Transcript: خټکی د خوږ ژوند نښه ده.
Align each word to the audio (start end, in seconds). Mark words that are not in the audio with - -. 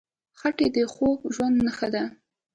خټکی 0.39 0.67
د 0.75 0.77
خوږ 0.93 1.17
ژوند 1.35 1.55
نښه 1.65 1.87
ده. 1.93 2.03